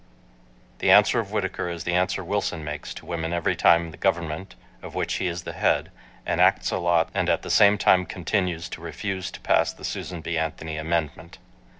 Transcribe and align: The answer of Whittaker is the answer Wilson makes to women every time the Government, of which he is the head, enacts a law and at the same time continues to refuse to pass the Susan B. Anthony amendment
The 0.79 0.89
answer 0.89 1.19
of 1.19 1.31
Whittaker 1.31 1.69
is 1.69 1.83
the 1.83 1.93
answer 1.93 2.23
Wilson 2.23 2.63
makes 2.63 2.91
to 2.95 3.05
women 3.05 3.33
every 3.33 3.55
time 3.55 3.91
the 3.91 3.97
Government, 3.97 4.55
of 4.81 4.95
which 4.95 5.13
he 5.17 5.27
is 5.27 5.43
the 5.43 5.53
head, 5.53 5.91
enacts 6.25 6.71
a 6.71 6.79
law 6.79 7.05
and 7.13 7.29
at 7.29 7.43
the 7.43 7.51
same 7.51 7.77
time 7.77 8.07
continues 8.07 8.67
to 8.69 8.81
refuse 8.81 9.29
to 9.29 9.39
pass 9.41 9.71
the 9.71 9.83
Susan 9.85 10.21
B. 10.21 10.39
Anthony 10.39 10.75
amendment 10.77 11.37